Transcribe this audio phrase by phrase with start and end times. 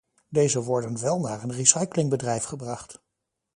[0.29, 3.01] Deze worden wel naar een recyclingbedrijf gebracht.